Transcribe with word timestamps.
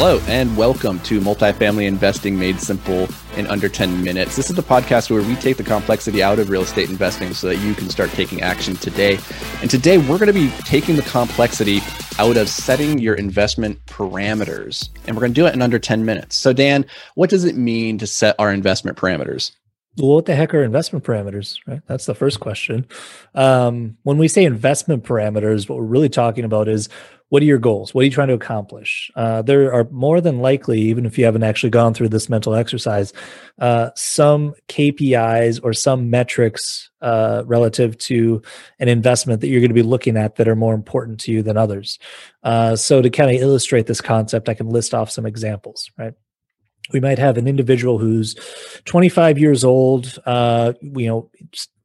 Hello, 0.00 0.20
and 0.28 0.56
welcome 0.56 1.00
to 1.00 1.20
Multifamily 1.20 1.84
Investing 1.84 2.38
Made 2.38 2.60
Simple 2.60 3.08
in 3.36 3.48
Under 3.48 3.68
10 3.68 4.04
Minutes. 4.04 4.36
This 4.36 4.48
is 4.48 4.54
the 4.54 4.62
podcast 4.62 5.10
where 5.10 5.22
we 5.22 5.34
take 5.34 5.56
the 5.56 5.64
complexity 5.64 6.22
out 6.22 6.38
of 6.38 6.50
real 6.50 6.62
estate 6.62 6.88
investing 6.88 7.34
so 7.34 7.48
that 7.48 7.56
you 7.56 7.74
can 7.74 7.90
start 7.90 8.10
taking 8.10 8.40
action 8.40 8.76
today. 8.76 9.18
And 9.60 9.68
today 9.68 9.98
we're 9.98 10.18
going 10.18 10.28
to 10.28 10.32
be 10.32 10.50
taking 10.60 10.94
the 10.94 11.02
complexity 11.02 11.80
out 12.20 12.36
of 12.36 12.48
setting 12.48 13.00
your 13.00 13.16
investment 13.16 13.84
parameters. 13.86 14.88
And 15.08 15.16
we're 15.16 15.22
going 15.22 15.34
to 15.34 15.40
do 15.40 15.46
it 15.48 15.54
in 15.54 15.62
under 15.62 15.80
10 15.80 16.04
minutes. 16.04 16.36
So, 16.36 16.52
Dan, 16.52 16.86
what 17.16 17.28
does 17.28 17.44
it 17.44 17.56
mean 17.56 17.98
to 17.98 18.06
set 18.06 18.36
our 18.38 18.52
investment 18.52 18.96
parameters? 18.96 19.50
Well, 19.96 20.14
what 20.14 20.26
the 20.26 20.36
heck 20.36 20.54
are 20.54 20.62
investment 20.62 21.04
parameters? 21.04 21.58
Right. 21.66 21.80
That's 21.88 22.06
the 22.06 22.14
first 22.14 22.38
question. 22.38 22.86
Um, 23.34 23.96
when 24.04 24.16
we 24.16 24.28
say 24.28 24.44
investment 24.44 25.02
parameters, 25.02 25.68
what 25.68 25.76
we're 25.76 25.84
really 25.86 26.08
talking 26.08 26.44
about 26.44 26.68
is 26.68 26.88
what 27.28 27.42
are 27.42 27.46
your 27.46 27.58
goals? 27.58 27.94
What 27.94 28.02
are 28.02 28.04
you 28.04 28.10
trying 28.10 28.28
to 28.28 28.34
accomplish? 28.34 29.10
Uh, 29.14 29.42
there 29.42 29.72
are 29.72 29.84
more 29.90 30.20
than 30.20 30.38
likely, 30.38 30.80
even 30.80 31.04
if 31.04 31.18
you 31.18 31.24
haven't 31.24 31.42
actually 31.42 31.70
gone 31.70 31.92
through 31.92 32.08
this 32.08 32.28
mental 32.28 32.54
exercise, 32.54 33.12
uh, 33.58 33.90
some 33.94 34.54
KPIs 34.68 35.60
or 35.62 35.72
some 35.72 36.08
metrics 36.08 36.90
uh, 37.02 37.42
relative 37.46 37.98
to 37.98 38.40
an 38.78 38.88
investment 38.88 39.40
that 39.42 39.48
you're 39.48 39.60
going 39.60 39.68
to 39.68 39.74
be 39.74 39.82
looking 39.82 40.16
at 40.16 40.36
that 40.36 40.48
are 40.48 40.56
more 40.56 40.74
important 40.74 41.20
to 41.20 41.32
you 41.32 41.42
than 41.42 41.56
others. 41.56 41.98
Uh, 42.42 42.76
so, 42.76 43.02
to 43.02 43.10
kind 43.10 43.30
of 43.30 43.40
illustrate 43.40 43.86
this 43.86 44.00
concept, 44.00 44.48
I 44.48 44.54
can 44.54 44.70
list 44.70 44.94
off 44.94 45.10
some 45.10 45.26
examples, 45.26 45.90
right? 45.98 46.14
we 46.90 47.00
might 47.00 47.18
have 47.18 47.36
an 47.36 47.46
individual 47.46 47.98
who's 47.98 48.34
25 48.86 49.38
years 49.38 49.62
old 49.62 50.18
uh, 50.24 50.72
you 50.80 51.06
know 51.06 51.30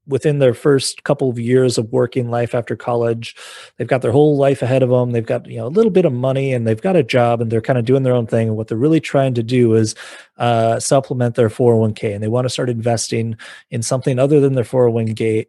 within 0.08 0.40
their 0.40 0.54
first 0.54 1.04
couple 1.04 1.30
of 1.30 1.40
years 1.40 1.78
of 1.78 1.92
working 1.92 2.30
life 2.30 2.56
after 2.56 2.76
college 2.76 3.36
they've 3.78 3.88
got 3.88 4.02
their 4.02 4.12
whole 4.12 4.38
life 4.38 4.62
ahead 4.62 4.84
of 4.84 4.90
them 4.90 5.12
they've 5.12 5.26
got 5.26 5.46
you 5.46 5.58
know 5.58 5.68
a 5.68 5.70
little 5.70 5.92
bit 5.92 6.06
of 6.06 6.14
money 6.14 6.54
and 6.54 6.68
they've 6.68 6.82
got 6.82 6.96
a 6.96 7.04
job 7.04 7.42
and 7.42 7.52
they're 7.52 7.62
kind 7.62 7.80
of 7.80 7.86
doing 7.86 8.04
their 8.04 8.14
own 8.14 8.28
thing. 8.28 8.48
And 8.48 8.58
what 8.58 8.68
they're 8.68 8.78
really 8.78 9.00
trying 9.00 9.34
to 9.36 9.44
do 9.44 9.76
is 9.76 9.96
uh, 10.38 10.80
supplement 10.80 11.36
their 11.36 11.50
401k 11.50 12.14
and 12.14 12.24
they 12.24 12.28
want 12.28 12.46
to 12.46 12.50
start 12.50 12.70
investing 12.70 13.38
in 13.70 13.81
something 13.81 14.20
other 14.20 14.40
than 14.40 14.54
their 14.54 14.64
401k 14.64 15.48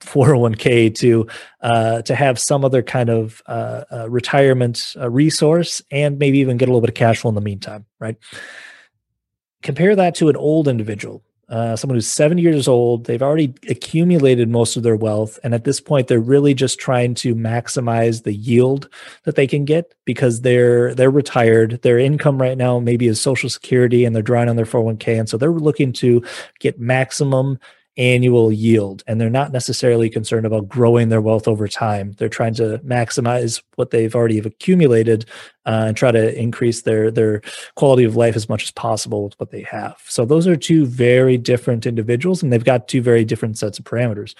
401k 0.00 0.94
to 0.96 1.26
uh, 1.62 2.02
to 2.02 2.14
have 2.14 2.38
some 2.38 2.62
other 2.62 2.82
kind 2.82 3.08
of 3.08 3.42
uh, 3.46 3.84
uh, 3.90 4.10
retirement 4.10 4.92
uh, 5.00 5.08
resource 5.08 5.80
and 5.90 6.18
maybe 6.18 6.38
even 6.38 6.58
get 6.58 6.68
a 6.68 6.70
little 6.70 6.82
bit 6.82 6.90
of 6.90 6.94
cash 6.94 7.20
flow 7.20 7.30
in 7.30 7.34
the 7.34 7.40
meantime 7.40 7.86
right? 7.98 8.16
Compare 9.62 9.96
that 9.96 10.14
to 10.16 10.28
an 10.28 10.36
old 10.36 10.68
individual 10.68 11.24
uh, 11.48 11.76
someone 11.76 11.96
who's 11.96 12.08
70 12.08 12.42
years 12.42 12.68
old 12.68 13.06
they've 13.06 13.22
already 13.22 13.54
accumulated 13.68 14.48
most 14.48 14.76
of 14.76 14.82
their 14.82 14.96
wealth 14.96 15.38
and 15.42 15.54
at 15.54 15.64
this 15.64 15.80
point 15.80 16.08
they're 16.08 16.20
really 16.20 16.54
just 16.54 16.78
trying 16.78 17.14
to 17.14 17.34
maximize 17.34 18.22
the 18.22 18.34
yield 18.34 18.88
that 19.24 19.36
they 19.36 19.46
can 19.46 19.64
get 19.64 19.94
because 20.04 20.40
they're 20.40 20.94
they're 20.94 21.10
retired. 21.10 21.80
Their 21.82 21.98
income 21.98 22.40
right 22.40 22.56
now 22.56 22.78
maybe 22.78 23.06
is 23.06 23.20
social 23.20 23.48
security 23.48 24.04
and 24.04 24.14
they're 24.14 24.22
drawing 24.22 24.48
on 24.48 24.56
their 24.56 24.64
401k 24.64 25.18
and 25.18 25.28
so 25.28 25.36
they're 25.36 25.50
looking 25.52 25.92
to 25.94 26.22
get 26.60 26.80
maximum 26.80 27.58
annual 27.98 28.50
yield 28.52 29.02
and 29.06 29.20
they're 29.20 29.28
not 29.28 29.52
necessarily 29.52 30.08
concerned 30.08 30.46
about 30.46 30.68
growing 30.68 31.08
their 31.08 31.20
wealth 31.20 31.48
over 31.48 31.68
time. 31.68 32.12
They're 32.12 32.28
trying 32.28 32.54
to 32.54 32.78
maximize 32.84 33.62
what 33.74 33.90
they've 33.90 34.14
already 34.14 34.38
accumulated 34.38 35.26
uh, 35.66 35.84
and 35.88 35.96
try 35.96 36.10
to 36.12 36.38
increase 36.38 36.82
their 36.82 37.10
their 37.10 37.42
quality 37.74 38.04
of 38.04 38.16
life 38.16 38.36
as 38.36 38.48
much 38.48 38.62
as 38.62 38.70
possible 38.70 39.24
with 39.24 39.38
what 39.38 39.50
they 39.50 39.62
have. 39.62 40.00
So 40.06 40.24
those 40.24 40.46
are 40.46 40.56
two 40.56 40.86
very 40.86 41.36
different 41.36 41.84
individuals 41.86 42.42
and 42.42 42.52
they've 42.52 42.64
got 42.64 42.88
two 42.88 43.02
very 43.02 43.24
different 43.24 43.58
sets 43.58 43.78
of 43.78 43.84
parameters. 43.84 44.34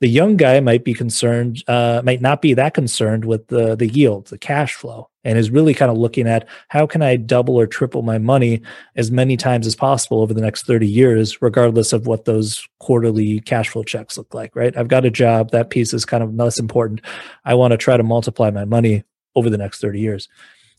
The 0.00 0.08
young 0.08 0.36
guy 0.36 0.60
might 0.60 0.84
be 0.84 0.94
concerned, 0.94 1.62
uh, 1.68 2.00
might 2.04 2.22
not 2.22 2.40
be 2.40 2.54
that 2.54 2.72
concerned 2.72 3.24
with 3.24 3.48
the 3.48 3.76
the 3.76 3.88
yield, 3.88 4.26
the 4.26 4.38
cash 4.38 4.74
flow, 4.74 5.09
and 5.24 5.38
is 5.38 5.50
really 5.50 5.74
kind 5.74 5.90
of 5.90 5.98
looking 5.98 6.26
at 6.26 6.48
how 6.68 6.86
can 6.86 7.02
I 7.02 7.16
double 7.16 7.56
or 7.56 7.66
triple 7.66 8.02
my 8.02 8.18
money 8.18 8.62
as 8.96 9.10
many 9.10 9.36
times 9.36 9.66
as 9.66 9.76
possible 9.76 10.20
over 10.20 10.32
the 10.32 10.40
next 10.40 10.66
30 10.66 10.86
years, 10.86 11.42
regardless 11.42 11.92
of 11.92 12.06
what 12.06 12.24
those 12.24 12.66
quarterly 12.78 13.40
cash 13.40 13.68
flow 13.68 13.82
checks 13.82 14.16
look 14.16 14.32
like, 14.32 14.56
right? 14.56 14.76
I've 14.76 14.88
got 14.88 15.04
a 15.04 15.10
job, 15.10 15.50
that 15.50 15.70
piece 15.70 15.92
is 15.92 16.04
kind 16.04 16.22
of 16.22 16.34
less 16.34 16.58
important. 16.58 17.02
I 17.44 17.54
want 17.54 17.72
to 17.72 17.76
try 17.76 17.96
to 17.96 18.02
multiply 18.02 18.50
my 18.50 18.64
money 18.64 19.04
over 19.34 19.50
the 19.50 19.58
next 19.58 19.80
30 19.80 20.00
years. 20.00 20.28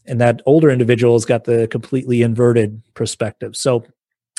And 0.06 0.20
that 0.20 0.42
older 0.46 0.70
individual 0.72 1.14
has 1.14 1.26
got 1.26 1.44
the 1.44 1.68
completely 1.68 2.24
inverted 2.24 2.82
perspective. 2.96 3.56
So 3.56 3.86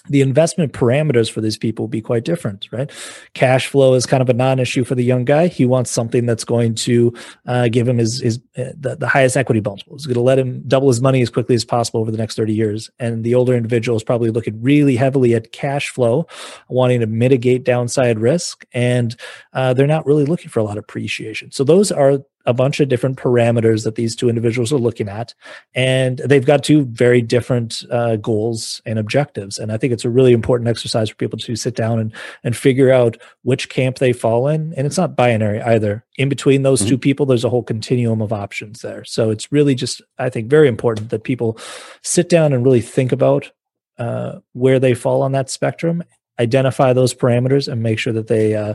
the 0.09 0.21
investment 0.21 0.73
parameters 0.73 1.31
for 1.31 1.41
these 1.41 1.57
people 1.57 1.85
will 1.85 1.89
be 1.89 2.01
quite 2.01 2.25
different, 2.25 2.69
right? 2.73 2.91
Cash 3.35 3.69
flow 3.69 3.95
is 3.95 4.07
kind 4.07 4.21
of 4.21 4.29
a 4.29 4.35
non-issue 4.35 4.85
for 4.85 4.95
the 4.95 5.05
young 5.05 5.25
guy. 5.25 5.47
He 5.47 5.65
wants 5.65 5.91
something 5.91 6.27
that's 6.27 6.45
going 6.45 6.75
to 6.77 7.15
uh, 7.47 7.69
give 7.69 7.87
him 7.87 7.99
his, 7.99 8.21
his 8.21 8.39
uh, 8.57 8.73
the, 8.79 8.97
the, 8.97 9.09
highest 9.09 9.37
equity 9.37 9.61
multiple. 9.61 9.95
It's 9.95 10.07
going 10.07 10.15
to 10.15 10.21
let 10.21 10.39
him 10.39 10.63
double 10.67 10.89
his 10.89 11.01
money 11.01 11.23
as 11.23 11.31
quickly 11.31 11.55
as 11.55 11.65
possible 11.65 12.01
over 12.01 12.11
the 12.11 12.19
next 12.19 12.37
30 12.37 12.53
years. 12.53 12.91
And 12.99 13.25
the 13.25 13.35
older 13.35 13.55
individual 13.55 13.97
is 13.97 14.03
probably 14.03 14.31
looking 14.31 14.61
really 14.61 14.97
heavily 14.97 15.35
at 15.35 15.53
cash 15.53 15.91
flow, 15.91 16.27
wanting 16.69 17.01
to 17.01 17.07
mitigate 17.07 17.65
downside 17.65 18.19
risk, 18.19 18.65
and 18.73 19.15
uh, 19.53 19.75
they're 19.75 19.87
not 19.87 20.07
really 20.07 20.25
looking 20.25 20.49
for 20.49 20.61
a 20.61 20.65
lot 20.65 20.79
of 20.79 20.85
appreciation. 20.85 21.53
So 21.53 21.65
those 21.65 21.93
are 21.93 22.19
a 22.47 22.55
bunch 22.55 22.81
of 22.81 22.89
different 22.89 23.17
parameters 23.17 23.85
that 23.85 23.95
these 23.95 24.17
two 24.17 24.29
individuals 24.29 24.73
are 24.73 24.79
looking 24.79 25.09
at 25.09 25.35
and 25.75 26.19
they've 26.19 26.47
got 26.47 26.65
two 26.65 26.85
very 26.87 27.23
different 27.23 27.85
uh, 27.91 28.17
goals 28.17 28.81
and 28.87 28.99
objectives. 28.99 29.59
And 29.59 29.73
i 29.73 29.77
think 29.77 29.93
it's 29.93 30.05
a 30.05 30.11
really 30.11 30.33
important 30.33 30.69
exercise 30.69 31.09
for 31.09 31.17
people 31.17 31.39
to 31.39 31.57
sit 31.57 31.75
down 31.75 31.99
and 31.99 32.13
and 32.45 32.57
figure 32.57 32.91
out 32.91 33.17
which 33.43 33.69
camp 33.69 33.99
they 33.99 34.13
fall 34.13 34.49
in. 34.49 34.73
And 34.75 34.87
it's 34.87 34.99
not 34.99 35.17
binary 35.17 35.61
either. 35.63 36.05
In 36.19 36.29
between 36.29 36.63
those 36.63 36.81
mm-hmm. 36.81 36.91
two 36.91 36.99
people 36.99 37.27
there's 37.27 37.45
a 37.45 37.51
whole 37.51 37.63
continuum 37.63 38.23
of 38.23 38.33
options 38.33 38.83
there. 38.83 39.05
So 39.05 39.31
it's 39.31 39.53
really 39.53 39.75
just 39.75 40.03
i 40.19 40.29
think 40.29 40.49
very 40.49 40.69
important 40.69 41.11
that 41.11 41.25
people 41.25 41.59
sit 42.03 42.29
down 42.29 42.53
and 42.53 42.65
really 42.65 42.81
think 42.81 43.13
about 43.13 43.51
uh, 43.99 44.39
where 44.53 44.79
they 44.79 44.95
fall 44.95 45.23
on 45.23 45.33
that 45.33 45.51
spectrum 45.51 46.03
identify 46.39 46.93
those 46.93 47.15
parameters 47.15 47.71
and 47.71 47.83
make 47.83 47.99
sure 47.99 48.13
that 48.13 48.27
they 48.27 48.55
uh, 48.55 48.75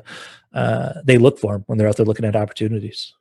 uh, 0.53 0.93
they 1.03 1.17
look 1.17 1.39
for 1.39 1.53
them 1.53 1.63
when 1.67 1.77
they're 1.77 1.87
out 1.87 1.97
there 1.97 2.05
looking 2.05 2.25
at 2.25 2.35
opportunities 2.35 3.13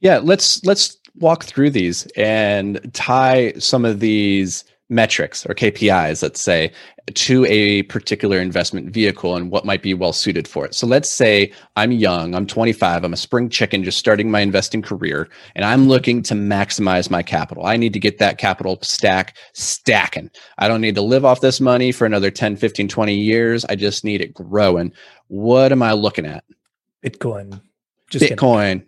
yeah, 0.00 0.18
let's 0.18 0.64
let's 0.64 0.96
walk 1.16 1.44
through 1.44 1.70
these 1.70 2.06
and 2.16 2.80
tie 2.94 3.52
some 3.58 3.84
of 3.84 4.00
these 4.00 4.64
metrics 4.90 5.46
or 5.46 5.54
KPIs, 5.54 6.22
let's 6.22 6.40
say, 6.40 6.72
to 7.14 7.44
a 7.46 7.82
particular 7.84 8.38
investment 8.38 8.90
vehicle 8.90 9.36
and 9.36 9.50
what 9.50 9.64
might 9.64 9.82
be 9.82 9.94
well 9.94 10.12
suited 10.12 10.46
for 10.46 10.66
it. 10.66 10.74
So 10.74 10.86
let's 10.86 11.10
say 11.10 11.52
I'm 11.76 11.92
young, 11.92 12.34
I'm 12.34 12.46
25, 12.46 13.04
I'm 13.04 13.12
a 13.12 13.16
spring 13.16 13.48
chicken 13.48 13.84
just 13.84 13.98
starting 13.98 14.30
my 14.30 14.40
investing 14.40 14.82
career, 14.82 15.28
and 15.54 15.64
I'm 15.64 15.88
looking 15.88 16.22
to 16.24 16.34
maximize 16.34 17.10
my 17.10 17.22
capital. 17.22 17.66
I 17.66 17.76
need 17.76 17.92
to 17.92 18.00
get 18.00 18.18
that 18.18 18.38
capital 18.38 18.78
stack 18.82 19.36
stacking. 19.54 20.30
I 20.58 20.68
don't 20.68 20.80
need 20.80 20.96
to 20.96 21.02
live 21.02 21.24
off 21.24 21.40
this 21.40 21.60
money 21.60 21.92
for 21.92 22.04
another 22.04 22.30
10, 22.30 22.56
15, 22.56 22.88
20 22.88 23.14
years. 23.14 23.64
I 23.66 23.76
just 23.76 24.04
need 24.04 24.20
it 24.20 24.34
growing. 24.34 24.92
What 25.28 25.72
am 25.72 25.82
I 25.82 25.92
looking 25.92 26.26
at? 26.26 26.44
Bitcoin. 27.04 27.60
Just 28.10 28.24
Bitcoin. 28.24 28.84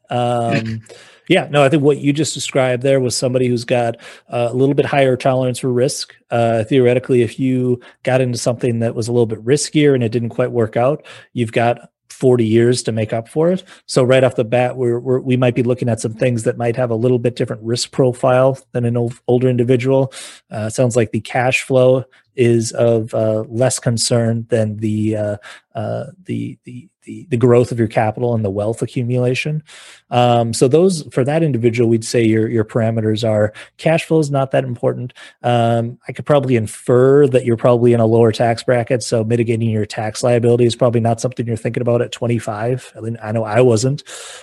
um, 0.10 0.82
yeah, 1.28 1.48
no, 1.50 1.62
I 1.62 1.68
think 1.68 1.82
what 1.82 1.98
you 1.98 2.12
just 2.12 2.34
described 2.34 2.82
there 2.82 3.00
was 3.00 3.16
somebody 3.16 3.48
who's 3.48 3.64
got 3.64 3.96
a 4.28 4.52
little 4.52 4.74
bit 4.74 4.84
higher 4.84 5.16
tolerance 5.16 5.58
for 5.58 5.72
risk. 5.72 6.14
Uh, 6.30 6.64
theoretically, 6.64 7.22
if 7.22 7.40
you 7.40 7.80
got 8.02 8.20
into 8.20 8.36
something 8.36 8.80
that 8.80 8.94
was 8.94 9.08
a 9.08 9.12
little 9.12 9.26
bit 9.26 9.42
riskier 9.44 9.94
and 9.94 10.02
it 10.02 10.10
didn't 10.10 10.28
quite 10.30 10.52
work 10.52 10.76
out, 10.76 11.06
you've 11.32 11.52
got 11.52 11.90
40 12.10 12.44
years 12.44 12.82
to 12.84 12.92
make 12.92 13.12
up 13.12 13.28
for 13.28 13.50
it. 13.50 13.64
So 13.86 14.04
right 14.04 14.22
off 14.22 14.36
the 14.36 14.44
bat, 14.44 14.76
we're, 14.76 15.00
we're, 15.00 15.20
we 15.20 15.36
might 15.36 15.54
be 15.54 15.62
looking 15.62 15.88
at 15.88 16.00
some 16.00 16.14
things 16.14 16.44
that 16.44 16.56
might 16.56 16.76
have 16.76 16.90
a 16.90 16.94
little 16.94 17.18
bit 17.18 17.36
different 17.36 17.62
risk 17.62 17.90
profile 17.90 18.58
than 18.72 18.84
an 18.84 18.96
old, 18.96 19.18
older 19.26 19.48
individual. 19.48 20.12
Uh, 20.50 20.68
sounds 20.70 20.94
like 20.94 21.10
the 21.10 21.20
cash 21.20 21.62
flow 21.62 22.04
is 22.36 22.72
of 22.72 23.14
uh, 23.14 23.44
less 23.48 23.78
concern 23.78 24.46
than 24.48 24.78
the 24.78 25.16
uh, 25.16 25.36
uh, 25.74 26.06
the 26.24 26.58
the 26.64 26.88
the, 27.04 27.26
the 27.30 27.36
growth 27.36 27.70
of 27.70 27.78
your 27.78 27.88
capital 27.88 28.34
and 28.34 28.44
the 28.44 28.50
wealth 28.50 28.82
accumulation. 28.82 29.62
Um, 30.10 30.52
so 30.52 30.68
those 30.68 31.02
for 31.12 31.24
that 31.24 31.42
individual, 31.42 31.88
we'd 31.88 32.04
say 32.04 32.24
your 32.24 32.48
your 32.48 32.64
parameters 32.64 33.28
are 33.28 33.52
cash 33.76 34.04
flow 34.04 34.18
is 34.18 34.30
not 34.30 34.50
that 34.52 34.64
important. 34.64 35.12
Um, 35.42 35.98
I 36.08 36.12
could 36.12 36.26
probably 36.26 36.56
infer 36.56 37.26
that 37.28 37.44
you're 37.44 37.56
probably 37.56 37.92
in 37.92 38.00
a 38.00 38.06
lower 38.06 38.32
tax 38.32 38.62
bracket, 38.62 39.02
so 39.02 39.24
mitigating 39.24 39.68
your 39.68 39.86
tax 39.86 40.22
liability 40.22 40.64
is 40.64 40.76
probably 40.76 41.00
not 41.00 41.20
something 41.20 41.46
you're 41.46 41.56
thinking 41.56 41.80
about 41.80 42.02
at 42.02 42.12
25. 42.12 42.92
I, 42.96 43.00
mean, 43.00 43.18
I 43.22 43.32
know 43.32 43.44
I 43.44 43.60
wasn't. 43.60 44.02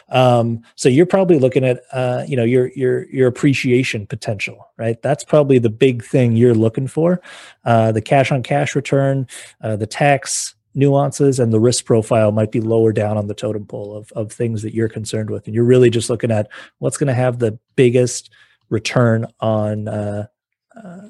Um, 0.09 0.61
so 0.75 0.89
you're 0.89 1.05
probably 1.05 1.39
looking 1.39 1.63
at 1.65 1.81
uh, 1.91 2.23
you 2.27 2.35
know 2.35 2.43
your 2.43 2.71
your 2.75 3.09
your 3.09 3.27
appreciation 3.27 4.05
potential, 4.05 4.67
right? 4.77 5.01
That's 5.01 5.23
probably 5.23 5.59
the 5.59 5.69
big 5.69 6.03
thing 6.03 6.35
you're 6.35 6.53
looking 6.53 6.87
for. 6.87 7.21
The 7.89 8.01
cash 8.01 8.31
on 8.31 8.43
cash 8.43 8.75
return, 8.75 9.25
uh, 9.61 9.77
the 9.77 9.87
tax 9.87 10.55
nuances 10.73 11.39
and 11.39 11.51
the 11.51 11.59
risk 11.59 11.85
profile 11.85 12.31
might 12.31 12.51
be 12.51 12.61
lower 12.61 12.91
down 12.91 13.17
on 13.17 13.27
the 13.27 13.33
totem 13.33 13.65
pole 13.65 13.95
of, 13.95 14.11
of 14.13 14.31
things 14.31 14.61
that 14.61 14.73
you're 14.73 14.89
concerned 14.89 15.29
with 15.29 15.45
and 15.45 15.53
you're 15.53 15.65
really 15.65 15.89
just 15.89 16.09
looking 16.09 16.31
at 16.31 16.47
what's 16.79 16.97
going 16.97 17.07
to 17.07 17.13
have 17.13 17.39
the 17.39 17.57
biggest 17.75 18.29
return 18.69 19.25
on 19.41 19.87
uh, 19.87 20.25
uh, 20.81 21.09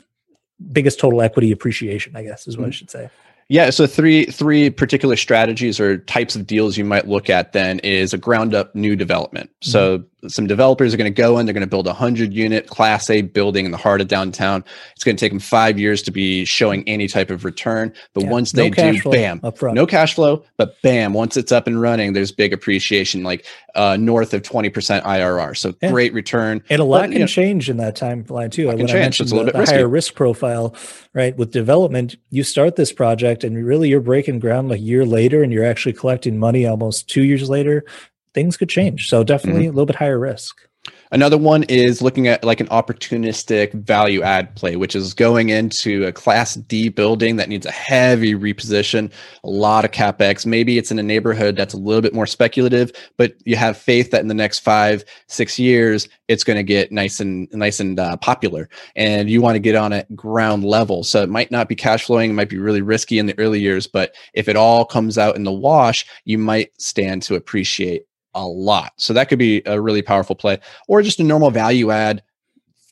biggest 0.71 0.99
total 0.99 1.21
equity 1.21 1.51
appreciation 1.51 2.15
i 2.15 2.23
guess 2.23 2.47
is 2.47 2.57
what 2.57 2.63
mm-hmm. 2.63 2.69
i 2.69 2.71
should 2.71 2.89
say 2.89 3.09
yeah, 3.51 3.69
so 3.69 3.85
three 3.85 4.23
three 4.27 4.69
particular 4.69 5.17
strategies 5.17 5.77
or 5.77 5.97
types 5.97 6.37
of 6.37 6.47
deals 6.47 6.77
you 6.77 6.85
might 6.85 7.09
look 7.09 7.29
at 7.29 7.51
then 7.51 7.79
is 7.79 8.13
a 8.13 8.17
ground 8.17 8.55
up 8.55 8.73
new 8.73 8.95
development. 8.95 9.49
Mm-hmm. 9.49 9.71
So 9.71 10.05
some 10.27 10.47
developers 10.47 10.93
are 10.93 10.97
going 10.97 11.11
to 11.11 11.21
go 11.21 11.37
in, 11.37 11.45
they're 11.45 11.53
going 11.53 11.61
to 11.61 11.69
build 11.69 11.87
a 11.87 11.93
hundred 11.93 12.33
unit 12.33 12.67
class 12.67 13.09
A 13.09 13.21
building 13.21 13.65
in 13.65 13.71
the 13.71 13.77
heart 13.77 14.01
of 14.01 14.07
downtown. 14.07 14.63
It's 14.95 15.03
going 15.03 15.15
to 15.15 15.19
take 15.19 15.31
them 15.31 15.39
five 15.39 15.79
years 15.79 16.01
to 16.03 16.11
be 16.11 16.45
showing 16.45 16.87
any 16.87 17.07
type 17.07 17.29
of 17.29 17.43
return. 17.43 17.93
But 18.13 18.23
yeah, 18.23 18.29
once 18.29 18.51
they 18.51 18.69
no 18.69 18.91
do, 18.91 19.09
bam, 19.09 19.41
no 19.61 19.85
cash 19.87 20.13
flow, 20.13 20.43
but 20.57 20.81
bam, 20.81 21.13
once 21.13 21.37
it's 21.37 21.51
up 21.51 21.67
and 21.67 21.81
running, 21.81 22.13
there's 22.13 22.31
big 22.31 22.53
appreciation, 22.53 23.23
like 23.23 23.45
uh, 23.75 23.97
north 23.99 24.33
of 24.33 24.41
20% 24.41 25.03
IRR. 25.03 25.57
So 25.57 25.73
yeah. 25.81 25.89
great 25.89 26.13
return. 26.13 26.63
And 26.69 26.81
a 26.81 26.85
lot 26.85 27.01
but, 27.01 27.11
can 27.11 27.21
know, 27.21 27.27
change 27.27 27.69
in 27.69 27.77
that 27.77 27.95
timeline 27.95 28.51
too. 28.51 28.67
When 28.67 28.77
change. 28.79 28.91
I 28.91 28.99
mentioned 28.99 29.29
so 29.29 29.43
the, 29.43 29.51
the 29.51 29.65
higher 29.65 29.87
risk 29.87 30.13
profile, 30.15 30.75
right? 31.13 31.35
With 31.35 31.51
development, 31.51 32.15
you 32.29 32.43
start 32.43 32.75
this 32.75 32.91
project 32.91 33.43
and 33.43 33.65
really 33.65 33.89
you're 33.89 34.01
breaking 34.01 34.39
ground 34.39 34.69
like 34.69 34.79
a 34.79 34.81
year 34.81 35.05
later 35.05 35.43
and 35.43 35.51
you're 35.51 35.65
actually 35.65 35.93
collecting 35.93 36.37
money 36.37 36.65
almost 36.65 37.09
two 37.09 37.23
years 37.23 37.49
later 37.49 37.85
things 38.33 38.57
could 38.57 38.69
change. 38.69 39.07
So 39.07 39.23
definitely 39.23 39.63
mm-hmm. 39.63 39.69
a 39.69 39.73
little 39.73 39.85
bit 39.85 39.95
higher 39.95 40.19
risk. 40.19 40.67
Another 41.13 41.37
one 41.37 41.63
is 41.63 42.01
looking 42.01 42.27
at 42.27 42.43
like 42.43 42.61
an 42.61 42.67
opportunistic 42.67 43.73
value 43.73 44.21
add 44.21 44.55
play, 44.55 44.77
which 44.77 44.95
is 44.95 45.13
going 45.13 45.49
into 45.49 46.05
a 46.05 46.13
class 46.13 46.55
D 46.55 46.87
building 46.87 47.35
that 47.35 47.49
needs 47.49 47.65
a 47.65 47.71
heavy 47.71 48.33
reposition, 48.33 49.11
a 49.43 49.49
lot 49.49 49.83
of 49.83 49.91
capex. 49.91 50.45
Maybe 50.45 50.77
it's 50.77 50.89
in 50.89 50.97
a 50.97 51.03
neighborhood 51.03 51.57
that's 51.57 51.73
a 51.73 51.77
little 51.77 52.01
bit 52.01 52.13
more 52.13 52.25
speculative, 52.25 52.93
but 53.17 53.33
you 53.43 53.57
have 53.57 53.77
faith 53.77 54.11
that 54.11 54.21
in 54.21 54.29
the 54.29 54.33
next 54.33 54.59
five, 54.59 55.03
six 55.27 55.59
years, 55.59 56.07
it's 56.29 56.45
going 56.45 56.57
to 56.57 56.63
get 56.63 56.93
nice 56.93 57.19
and 57.19 57.49
nice 57.51 57.81
and 57.81 57.99
uh, 57.99 58.15
popular. 58.17 58.69
And 58.95 59.29
you 59.29 59.41
want 59.41 59.55
to 59.55 59.59
get 59.59 59.75
on 59.75 59.91
at 59.91 60.15
ground 60.15 60.63
level. 60.63 61.03
So 61.03 61.21
it 61.21 61.29
might 61.29 61.51
not 61.51 61.67
be 61.67 61.75
cash 61.75 62.05
flowing, 62.05 62.31
it 62.31 62.35
might 62.35 62.49
be 62.49 62.57
really 62.57 62.81
risky 62.81 63.19
in 63.19 63.25
the 63.25 63.37
early 63.37 63.59
years, 63.59 63.85
but 63.85 64.15
if 64.33 64.47
it 64.47 64.55
all 64.55 64.85
comes 64.85 65.17
out 65.17 65.35
in 65.35 65.43
the 65.43 65.51
wash, 65.51 66.05
you 66.23 66.37
might 66.37 66.69
stand 66.81 67.21
to 67.23 67.35
appreciate 67.35 68.05
a 68.33 68.45
lot. 68.45 68.93
So 68.97 69.13
that 69.13 69.29
could 69.29 69.39
be 69.39 69.61
a 69.65 69.79
really 69.79 70.01
powerful 70.01 70.35
play 70.35 70.59
or 70.87 71.01
just 71.01 71.19
a 71.19 71.23
normal 71.23 71.51
value 71.51 71.91
add 71.91 72.23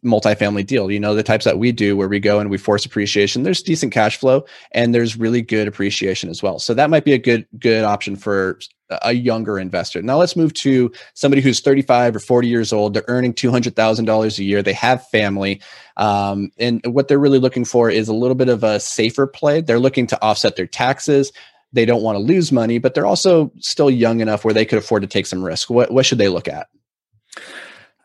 multifamily 0.03 0.65
deal. 0.65 0.89
You 0.89 0.99
know, 0.99 1.13
the 1.13 1.23
types 1.23 1.45
that 1.45 1.59
we 1.59 1.71
do 1.71 1.97
where 1.97 2.07
we 2.07 2.19
go 2.19 2.39
and 2.39 2.49
we 2.49 2.57
force 2.57 2.85
appreciation, 2.85 3.43
there's 3.43 3.61
decent 3.61 3.93
cash 3.93 4.17
flow 4.17 4.45
and 4.71 4.93
there's 4.93 5.17
really 5.17 5.41
good 5.41 5.67
appreciation 5.67 6.29
as 6.29 6.41
well. 6.41 6.59
So 6.59 6.73
that 6.73 6.89
might 6.89 7.05
be 7.05 7.13
a 7.13 7.17
good 7.17 7.45
good 7.59 7.83
option 7.83 8.15
for 8.15 8.59
a 9.03 9.13
younger 9.13 9.59
investor. 9.59 10.01
Now 10.01 10.17
let's 10.17 10.35
move 10.35 10.53
to 10.55 10.91
somebody 11.13 11.41
who's 11.41 11.59
35 11.59 12.15
or 12.15 12.19
40 12.19 12.47
years 12.47 12.73
old. 12.73 12.93
They're 12.93 13.05
earning 13.07 13.33
$200,000 13.33 14.39
a 14.39 14.43
year. 14.43 14.63
They 14.63 14.73
have 14.73 15.07
family. 15.09 15.61
Um, 15.97 16.51
and 16.57 16.81
what 16.85 17.07
they're 17.07 17.19
really 17.19 17.39
looking 17.39 17.65
for 17.65 17.91
is 17.91 18.07
a 18.07 18.13
little 18.13 18.35
bit 18.35 18.49
of 18.49 18.63
a 18.63 18.79
safer 18.79 19.27
play. 19.27 19.61
They're 19.61 19.79
looking 19.79 20.07
to 20.07 20.21
offset 20.23 20.55
their 20.55 20.65
taxes 20.65 21.31
they 21.73 21.85
don't 21.85 22.01
want 22.01 22.15
to 22.15 22.19
lose 22.23 22.51
money, 22.51 22.77
but 22.77 22.93
they're 22.93 23.05
also 23.05 23.51
still 23.59 23.89
young 23.89 24.21
enough 24.21 24.43
where 24.43 24.53
they 24.53 24.65
could 24.65 24.79
afford 24.79 25.01
to 25.03 25.07
take 25.07 25.25
some 25.25 25.43
risk. 25.43 25.69
What 25.69 25.91
what 25.91 26.05
should 26.05 26.17
they 26.17 26.29
look 26.29 26.47
at? 26.47 26.67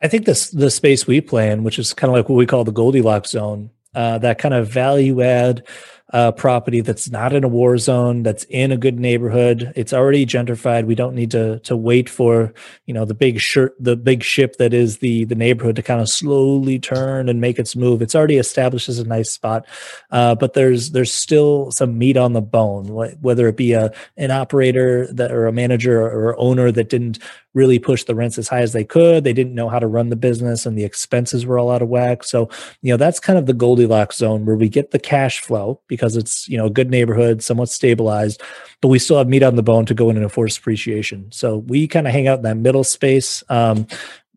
I 0.02 0.08
think 0.08 0.26
this 0.26 0.50
the 0.50 0.70
space 0.70 1.06
we 1.06 1.20
play 1.20 1.50
in, 1.50 1.64
which 1.64 1.78
is 1.78 1.94
kind 1.94 2.11
of 2.11 2.16
like 2.16 2.28
what 2.28 2.37
we 2.37 2.46
call 2.46 2.64
the 2.64 2.72
Goldilocks 2.72 3.31
zone, 3.31 3.70
uh, 3.94 4.19
that 4.19 4.38
kind 4.38 4.55
of 4.55 4.69
value 4.69 5.22
add 5.22 5.66
uh, 6.14 6.31
property 6.31 6.81
that's 6.81 7.11
not 7.11 7.32
in 7.32 7.43
a 7.43 7.49
war 7.49 7.76
zone, 7.76 8.22
that's 8.22 8.44
in 8.44 8.70
a 8.70 8.76
good 8.76 9.00
neighborhood. 9.00 9.72
It's 9.75 9.93
already 9.93 10.25
gentrified. 10.25 10.87
We 10.87 10.94
don't 10.94 11.16
need 11.16 11.32
to 11.32 11.58
to 11.58 11.76
wait 11.76 12.08
for 12.08 12.55
you 12.87 12.94
know 12.94 13.05
the 13.05 13.14
big 13.14 13.40
shirt, 13.40 13.75
the 13.81 13.96
big 13.96 14.22
ship 14.22 14.55
that 14.58 14.72
is 14.72 14.99
the 14.99 15.25
the 15.25 15.34
neighborhood 15.34 15.75
to 15.75 15.82
kind 15.82 16.00
of 16.00 16.08
slowly 16.08 16.78
turn 16.78 17.28
and 17.28 17.40
make 17.40 17.58
its 17.58 17.75
move. 17.75 18.00
It's 18.00 18.14
already 18.14 18.37
established 18.37 18.88
as 18.88 19.00
a 19.00 19.05
nice 19.05 19.28
spot, 19.28 19.66
uh, 20.12 20.37
but 20.37 20.52
there's 20.52 20.93
there's 20.93 21.12
still 21.12 21.72
some 21.72 21.99
meat 21.99 22.16
on 22.16 22.32
the 22.32 22.40
bone. 22.40 22.87
Whether 23.20 23.49
it 23.49 23.56
be 23.56 23.72
a 23.72 23.93
an 24.16 24.31
operator 24.31 25.12
that 25.12 25.32
or 25.32 25.49
a 25.49 25.52
manager 25.52 26.00
or 26.00 26.38
owner 26.38 26.70
that 26.70 26.90
didn't 26.90 27.19
really 27.54 27.78
push 27.78 28.04
the 28.04 28.14
rents 28.14 28.36
as 28.36 28.48
high 28.48 28.60
as 28.60 28.72
they 28.72 28.84
could. 28.84 29.24
They 29.24 29.32
didn't 29.32 29.54
know 29.54 29.68
how 29.68 29.78
to 29.78 29.86
run 29.86 30.10
the 30.10 30.16
business 30.16 30.66
and 30.66 30.76
the 30.76 30.84
expenses 30.84 31.46
were 31.46 31.58
all 31.58 31.70
out 31.70 31.82
of 31.82 31.88
whack. 31.88 32.24
So, 32.24 32.50
you 32.82 32.92
know, 32.92 32.96
that's 32.96 33.20
kind 33.20 33.38
of 33.38 33.46
the 33.46 33.52
Goldilocks 33.52 34.16
zone 34.16 34.44
where 34.44 34.56
we 34.56 34.68
get 34.68 34.90
the 34.90 34.98
cash 34.98 35.40
flow 35.40 35.80
because 35.88 36.16
it's, 36.16 36.48
you 36.48 36.58
know, 36.58 36.66
a 36.66 36.70
good 36.70 36.90
neighborhood, 36.90 37.42
somewhat 37.42 37.68
stabilized, 37.68 38.42
but 38.80 38.88
we 38.88 38.98
still 38.98 39.18
have 39.18 39.28
meat 39.28 39.42
on 39.42 39.56
the 39.56 39.62
bone 39.62 39.86
to 39.86 39.94
go 39.94 40.10
in 40.10 40.16
and 40.16 40.24
enforce 40.24 40.58
appreciation. 40.58 41.30
So 41.30 41.58
we 41.58 41.86
kind 41.86 42.06
of 42.06 42.12
hang 42.12 42.28
out 42.28 42.38
in 42.38 42.44
that 42.44 42.56
middle 42.56 42.84
space. 42.84 43.42
Um, 43.48 43.86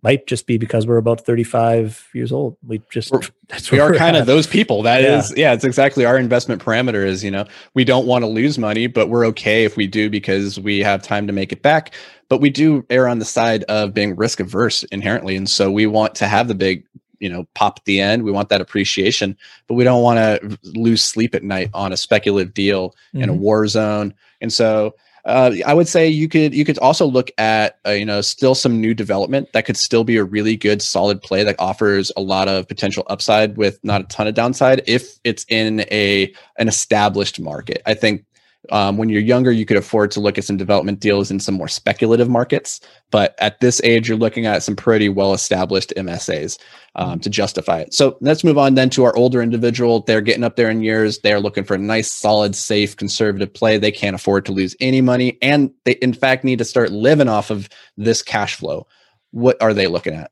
might 0.04 0.28
just 0.28 0.46
be 0.46 0.58
because 0.58 0.86
we're 0.86 0.98
about 0.98 1.26
35 1.26 2.10
years 2.14 2.32
old. 2.32 2.56
We 2.66 2.82
just 2.92 3.12
we 3.72 3.80
are 3.80 3.94
kind 3.94 4.16
at. 4.16 4.22
of 4.22 4.28
those 4.28 4.48
people. 4.48 4.84
That 4.84 5.02
yeah. 5.02 5.20
is, 5.20 5.34
yeah, 5.36 5.54
it's 5.54 5.64
exactly 5.64 6.06
our 6.06 6.18
investment 6.18 6.64
parameter 6.64 7.06
is, 7.06 7.24
you 7.24 7.32
know, 7.32 7.46
we 7.74 7.84
don't 7.84 8.06
want 8.06 8.24
to 8.24 8.28
lose 8.28 8.58
money, 8.58 8.88
but 8.88 9.10
we're 9.10 9.26
okay 9.28 9.66
if 9.66 9.76
we 9.76 9.88
do 9.88 10.10
because 10.10 10.60
we 10.60 10.80
have 10.80 11.02
time 11.02 11.28
to 11.28 11.34
make 11.34 11.52
it 11.52 11.62
back 11.62 11.94
but 12.30 12.42
we 12.42 12.50
do 12.50 12.86
err 12.90 13.08
on 13.08 13.20
the 13.20 13.26
side 13.26 13.64
of 13.64 13.94
being 13.94 14.16
risk 14.16 14.40
averse 14.40 14.84
inherently. 14.86 15.36
And 15.36 15.50
so 15.50 15.72
we 15.72 15.88
want 15.88 16.16
to 16.16 16.28
have 16.28 16.48
the 16.48 16.56
big, 16.56 16.86
you 17.20 17.30
know, 17.30 17.48
pop 17.56 17.80
at 17.80 17.86
the 17.86 18.02
end. 18.02 18.24
We 18.24 18.32
want 18.32 18.50
that 18.50 18.62
appreciation, 18.62 19.38
but 19.68 19.76
we 19.76 19.84
don't 19.84 20.04
want 20.04 20.18
to 20.18 20.60
lose 20.64 21.02
sleep 21.02 21.34
at 21.36 21.44
night 21.44 21.70
on 21.74 21.94
a 21.94 21.98
speculative 21.98 22.54
deal 22.54 22.90
mm-hmm. 22.90 23.24
in 23.24 23.30
a 23.30 23.34
mm-hmm. 23.34 23.42
war 23.42 23.68
zone. 23.68 24.14
And 24.42 24.52
so 24.52 24.96
uh, 25.28 25.52
I 25.66 25.74
would 25.74 25.90
say 25.90 26.08
you 26.08 26.30
could 26.30 26.56
you 26.56 26.64
could 26.64 26.78
also 26.80 27.06
look 27.06 27.30
at 27.38 27.80
uh, 27.86 27.92
you 27.92 28.06
know 28.06 28.22
still 28.22 28.56
some 28.56 28.80
new 28.80 28.94
development 28.94 29.52
that 29.52 29.66
could 29.66 29.76
still 29.76 30.06
be 30.06 30.16
a 30.16 30.24
really 30.24 30.56
good 30.56 30.82
solid 30.82 31.22
play 31.22 31.44
that 31.44 31.58
offers 31.60 32.14
a 32.16 32.22
lot 32.22 32.48
of 32.48 32.68
potential 32.68 33.04
upside 33.08 33.58
with 33.58 33.78
not 33.84 34.02
a 34.02 34.06
ton 34.06 34.28
of 34.28 34.36
downside 34.36 34.82
if 34.88 35.20
it's 35.26 35.46
in 35.50 35.82
a 35.92 36.34
an 36.58 36.70
established 36.70 37.42
market. 37.42 37.82
I 37.86 37.94
think 37.94 38.24
um, 38.72 38.98
when 38.98 39.10
you're 39.10 39.22
younger, 39.22 39.52
you 39.52 39.66
could 39.66 39.78
afford 39.78 40.12
to 40.12 40.20
look 40.20 40.38
at 40.38 40.44
some 40.44 40.58
development 40.58 41.00
deals 41.00 41.32
in 41.32 41.40
some 41.40 41.56
more 41.56 41.68
speculative 41.68 42.30
markets. 42.30 42.80
But 43.12 43.36
at 43.40 43.60
this 43.60 43.82
age, 43.84 44.08
you're 44.08 44.18
looking 44.18 44.46
at 44.46 44.64
some 44.64 44.76
pretty 44.76 45.10
well 45.10 45.34
established 45.34 45.94
MSAs 45.96 46.58
um, 46.96 47.20
to 47.20 47.30
justify 47.30 47.80
it. 47.80 47.94
So 47.94 48.18
let's 48.22 48.44
move 48.44 48.58
on 48.58 48.76
then 48.76 48.90
to 48.92 49.04
our 49.04 49.16
older 49.16 49.42
individual. 49.42 50.02
They're 50.02 50.22
getting 50.22 50.44
up 50.44 50.56
there 50.56 50.70
in 50.70 50.82
years. 50.82 51.20
They're 51.20 51.40
looking 51.40 51.64
for 51.64 51.76
a 51.76 51.80
nice, 51.80 52.12
solid, 52.12 52.56
safe, 52.56 52.96
conservative 52.96 53.54
play. 53.54 53.78
They 53.78 53.92
can't 53.92 54.16
afford 54.16 54.46
to 54.46 54.52
lose 54.52 54.76
any 54.80 55.02
money. 55.02 55.38
And 55.42 55.72
they, 55.86 55.94
in 55.94 56.14
fact, 56.14 56.44
need 56.44 56.60
to 56.60 56.66
start 56.66 56.92
living 56.92 57.30
off 57.30 57.50
of 57.50 57.70
this 57.98 58.22
cash 58.22 58.56
flow. 58.56 58.88
What 59.32 59.62
are 59.62 59.74
they 59.74 59.88
looking 59.88 60.14
at? 60.14 60.32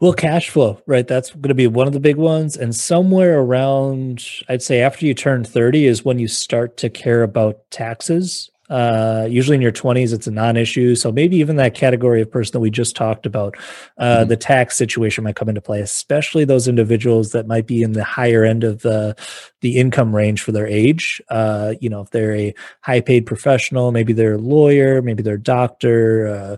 Well, 0.00 0.12
cash 0.12 0.50
flow, 0.50 0.80
right? 0.86 1.06
That's 1.06 1.30
going 1.30 1.48
to 1.48 1.54
be 1.54 1.66
one 1.66 1.86
of 1.86 1.92
the 1.92 2.00
big 2.00 2.16
ones. 2.16 2.56
And 2.56 2.74
somewhere 2.74 3.40
around, 3.40 4.24
I'd 4.48 4.62
say 4.62 4.80
after 4.80 5.06
you 5.06 5.14
turn 5.14 5.44
30 5.44 5.86
is 5.86 6.04
when 6.04 6.18
you 6.18 6.28
start 6.28 6.76
to 6.78 6.90
care 6.90 7.22
about 7.22 7.70
taxes. 7.70 8.50
Uh, 8.68 9.26
usually 9.30 9.54
in 9.54 9.62
your 9.62 9.72
20s, 9.72 10.12
it's 10.12 10.26
a 10.26 10.30
non 10.30 10.56
issue. 10.56 10.94
So 10.94 11.12
maybe 11.12 11.36
even 11.36 11.56
that 11.56 11.74
category 11.74 12.20
of 12.20 12.30
person 12.30 12.52
that 12.52 12.60
we 12.60 12.70
just 12.70 12.96
talked 12.96 13.26
about, 13.26 13.56
uh, 13.98 14.18
mm-hmm. 14.18 14.28
the 14.28 14.36
tax 14.36 14.76
situation 14.76 15.24
might 15.24 15.36
come 15.36 15.48
into 15.48 15.60
play, 15.60 15.80
especially 15.80 16.44
those 16.44 16.68
individuals 16.68 17.32
that 17.32 17.46
might 17.46 17.66
be 17.66 17.82
in 17.82 17.92
the 17.92 18.04
higher 18.04 18.44
end 18.44 18.64
of 18.64 18.82
the, 18.82 19.16
the 19.60 19.76
income 19.78 20.14
range 20.14 20.42
for 20.42 20.52
their 20.52 20.66
age. 20.66 21.20
Uh, 21.28 21.74
you 21.80 21.88
know, 21.88 22.00
if 22.00 22.10
they're 22.10 22.34
a 22.34 22.54
high 22.80 23.00
paid 23.00 23.26
professional, 23.26 23.92
maybe 23.92 24.12
they're 24.12 24.34
a 24.34 24.38
lawyer, 24.38 25.02
maybe 25.02 25.22
they're 25.22 25.34
a 25.34 25.42
doctor, 25.42 26.26
uh, 26.28 26.56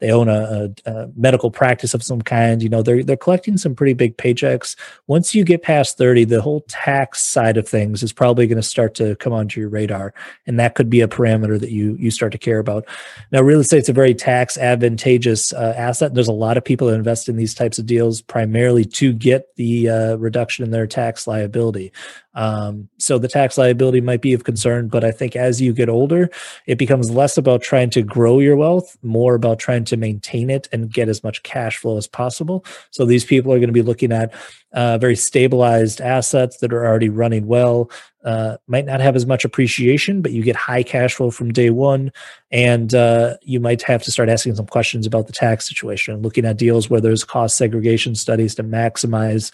they 0.00 0.10
own 0.10 0.28
a, 0.28 0.70
a, 0.86 0.90
a, 0.90 1.08
medical 1.16 1.50
practice 1.50 1.94
of 1.94 2.02
some 2.02 2.20
kind. 2.20 2.62
You 2.62 2.68
know, 2.68 2.82
they're 2.82 3.02
they're 3.02 3.16
collecting 3.16 3.56
some 3.56 3.74
pretty 3.74 3.94
big 3.94 4.16
paychecks. 4.16 4.76
Once 5.06 5.34
you 5.34 5.44
get 5.44 5.62
past 5.62 5.96
thirty, 5.96 6.24
the 6.24 6.42
whole 6.42 6.62
tax 6.68 7.22
side 7.24 7.56
of 7.56 7.68
things 7.68 8.02
is 8.02 8.12
probably 8.12 8.46
going 8.46 8.56
to 8.56 8.62
start 8.62 8.94
to 8.96 9.16
come 9.16 9.32
onto 9.32 9.60
your 9.60 9.68
radar, 9.68 10.12
and 10.46 10.58
that 10.58 10.74
could 10.74 10.90
be 10.90 11.00
a 11.00 11.08
parameter 11.08 11.43
parameter 11.44 11.60
that 11.60 11.70
you 11.70 11.96
you 11.98 12.10
start 12.10 12.32
to 12.32 12.38
care 12.38 12.58
about. 12.58 12.86
Now, 13.30 13.42
real 13.42 13.60
estate's 13.60 13.88
a 13.88 13.92
very 13.92 14.14
tax 14.14 14.56
advantageous 14.58 15.52
uh, 15.52 15.74
asset. 15.76 16.14
There's 16.14 16.28
a 16.28 16.32
lot 16.32 16.56
of 16.56 16.64
people 16.64 16.88
that 16.88 16.94
invest 16.94 17.28
in 17.28 17.36
these 17.36 17.54
types 17.54 17.78
of 17.78 17.86
deals 17.86 18.22
primarily 18.22 18.84
to 18.84 19.12
get 19.12 19.54
the 19.56 19.88
uh, 19.88 20.16
reduction 20.16 20.64
in 20.64 20.70
their 20.70 20.86
tax 20.86 21.26
liability. 21.26 21.92
Um, 22.34 22.88
so 22.98 23.18
the 23.18 23.28
tax 23.28 23.56
liability 23.56 24.00
might 24.00 24.20
be 24.20 24.32
of 24.32 24.42
concern, 24.42 24.88
but 24.88 25.04
I 25.04 25.12
think 25.12 25.36
as 25.36 25.60
you 25.60 25.72
get 25.72 25.88
older, 25.88 26.28
it 26.66 26.78
becomes 26.78 27.10
less 27.10 27.38
about 27.38 27.62
trying 27.62 27.90
to 27.90 28.02
grow 28.02 28.40
your 28.40 28.56
wealth, 28.56 28.96
more 29.02 29.36
about 29.36 29.60
trying 29.60 29.84
to 29.84 29.96
maintain 29.96 30.50
it 30.50 30.68
and 30.72 30.92
get 30.92 31.08
as 31.08 31.22
much 31.22 31.44
cash 31.44 31.76
flow 31.76 31.96
as 31.96 32.08
possible. 32.08 32.64
So 32.90 33.04
these 33.04 33.24
people 33.24 33.52
are 33.52 33.58
going 33.58 33.68
to 33.68 33.72
be 33.72 33.82
looking 33.82 34.10
at 34.10 34.34
uh, 34.72 34.98
very 34.98 35.14
stabilized 35.14 36.00
assets 36.00 36.56
that 36.58 36.72
are 36.72 36.84
already 36.84 37.08
running 37.08 37.46
well. 37.46 37.88
Uh, 38.24 38.56
might 38.66 38.86
not 38.86 39.00
have 39.00 39.16
as 39.16 39.26
much 39.26 39.44
appreciation, 39.44 40.22
but 40.22 40.32
you 40.32 40.42
get 40.42 40.56
high 40.56 40.82
cash 40.82 41.14
flow 41.14 41.30
from 41.30 41.52
day 41.52 41.68
one. 41.68 42.10
And 42.50 42.94
uh, 42.94 43.36
you 43.42 43.60
might 43.60 43.82
have 43.82 44.02
to 44.04 44.10
start 44.10 44.30
asking 44.30 44.54
some 44.54 44.66
questions 44.66 45.06
about 45.06 45.26
the 45.26 45.32
tax 45.34 45.68
situation, 45.68 46.22
looking 46.22 46.46
at 46.46 46.56
deals 46.56 46.88
where 46.88 47.02
there's 47.02 47.22
cost 47.22 47.58
segregation 47.58 48.14
studies 48.14 48.54
to 48.54 48.64
maximize 48.64 49.52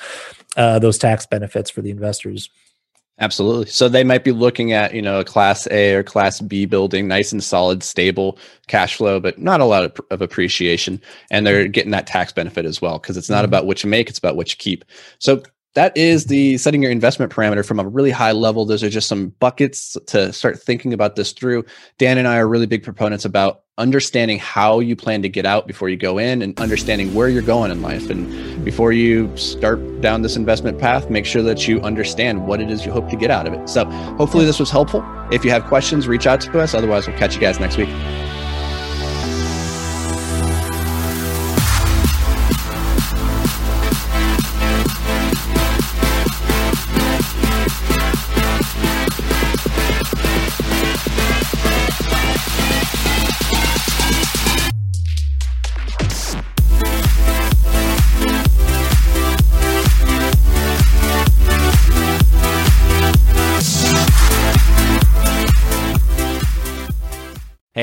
uh, 0.56 0.78
those 0.78 0.98
tax 0.98 1.26
benefits 1.26 1.68
for 1.68 1.82
the 1.82 1.90
investors. 1.90 2.48
Absolutely. 3.18 3.66
So 3.66 3.88
they 3.88 4.02
might 4.02 4.24
be 4.24 4.32
looking 4.32 4.72
at, 4.72 4.94
you 4.94 5.02
know, 5.02 5.20
a 5.20 5.24
class 5.24 5.68
A 5.70 5.94
or 5.94 6.02
class 6.02 6.40
B 6.40 6.64
building, 6.64 7.06
nice 7.06 7.32
and 7.32 7.44
solid, 7.44 7.82
stable 7.82 8.38
cash 8.66 8.96
flow, 8.96 9.20
but 9.20 9.38
not 9.38 9.60
a 9.60 9.66
lot 9.66 9.84
of, 9.84 10.00
of 10.10 10.22
appreciation. 10.22 11.02
And 11.30 11.46
they're 11.46 11.68
getting 11.68 11.90
that 11.90 12.06
tax 12.06 12.32
benefit 12.32 12.64
as 12.64 12.80
well, 12.80 12.98
because 12.98 13.18
it's 13.18 13.28
not 13.28 13.38
mm-hmm. 13.38 13.44
about 13.46 13.66
what 13.66 13.84
you 13.84 13.90
make, 13.90 14.08
it's 14.08 14.18
about 14.18 14.36
what 14.36 14.50
you 14.50 14.56
keep. 14.56 14.86
So 15.18 15.42
that 15.74 15.96
is 15.96 16.26
the 16.26 16.58
setting 16.58 16.82
your 16.82 16.90
investment 16.90 17.32
parameter 17.32 17.64
from 17.64 17.78
a 17.78 17.86
really 17.86 18.10
high 18.10 18.32
level. 18.32 18.64
Those 18.64 18.82
are 18.82 18.90
just 18.90 19.08
some 19.08 19.28
buckets 19.38 19.96
to 20.08 20.32
start 20.32 20.60
thinking 20.60 20.92
about 20.92 21.16
this 21.16 21.32
through. 21.32 21.64
Dan 21.98 22.18
and 22.18 22.26
I 22.26 22.38
are 22.38 22.48
really 22.48 22.66
big 22.66 22.82
proponents 22.82 23.24
about 23.24 23.62
understanding 23.78 24.38
how 24.38 24.80
you 24.80 24.94
plan 24.94 25.22
to 25.22 25.28
get 25.28 25.46
out 25.46 25.66
before 25.66 25.88
you 25.88 25.96
go 25.96 26.18
in 26.18 26.42
and 26.42 26.58
understanding 26.60 27.14
where 27.14 27.28
you're 27.28 27.40
going 27.40 27.70
in 27.70 27.82
life. 27.82 28.10
And 28.10 28.64
before 28.64 28.92
you 28.92 29.34
start 29.36 30.00
down 30.00 30.22
this 30.22 30.36
investment 30.36 30.78
path, 30.78 31.08
make 31.08 31.24
sure 31.24 31.42
that 31.42 31.66
you 31.66 31.80
understand 31.80 32.46
what 32.46 32.60
it 32.60 32.70
is 32.70 32.84
you 32.84 32.92
hope 32.92 33.08
to 33.08 33.16
get 33.16 33.30
out 33.30 33.46
of 33.46 33.54
it. 33.54 33.68
So 33.68 33.84
hopefully 34.16 34.44
this 34.44 34.58
was 34.58 34.70
helpful. 34.70 35.04
If 35.32 35.44
you 35.44 35.50
have 35.50 35.64
questions, 35.64 36.08
reach 36.08 36.26
out 36.26 36.40
to 36.42 36.60
us. 36.60 36.74
Otherwise, 36.74 37.06
we'll 37.06 37.16
catch 37.16 37.34
you 37.34 37.40
guys 37.40 37.58
next 37.58 37.76
week. 37.76 37.88